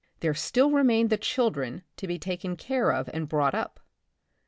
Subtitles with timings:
[0.21, 3.79] There still remained the children to be taken care of and brought up.